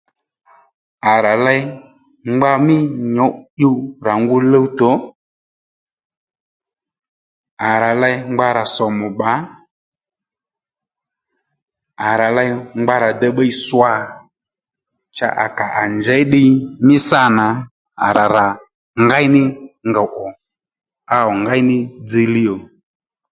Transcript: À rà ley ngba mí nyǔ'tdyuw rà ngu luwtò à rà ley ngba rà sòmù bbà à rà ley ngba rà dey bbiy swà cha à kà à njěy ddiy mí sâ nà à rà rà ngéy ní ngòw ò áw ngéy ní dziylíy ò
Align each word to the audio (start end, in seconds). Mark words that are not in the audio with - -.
À 1.11 1.13
rà 1.23 1.33
ley 1.45 1.61
ngba 2.33 2.51
mí 2.65 2.77
nyǔ'tdyuw 3.15 3.77
rà 4.05 4.13
ngu 4.21 4.37
luwtò 4.51 4.89
à 7.69 7.71
rà 7.81 7.91
ley 8.01 8.15
ngba 8.31 8.47
rà 8.57 8.63
sòmù 8.75 9.07
bbà 9.13 9.33
à 12.07 12.09
rà 12.19 12.27
ley 12.37 12.49
ngba 12.79 12.95
rà 13.03 13.09
dey 13.19 13.33
bbiy 13.33 13.53
swà 13.65 13.91
cha 15.17 15.27
à 15.43 15.45
kà 15.57 15.65
à 15.81 15.83
njěy 15.97 16.23
ddiy 16.27 16.51
mí 16.85 16.95
sâ 17.07 17.21
nà 17.37 17.47
à 18.05 18.07
rà 18.17 18.25
rà 18.35 18.45
ngéy 19.07 19.25
ní 19.35 19.41
ngòw 19.89 20.09
ò 20.27 20.29
áw 21.17 21.29
ngéy 21.41 21.61
ní 21.69 21.77
dziylíy 22.07 22.49
ò 22.55 22.57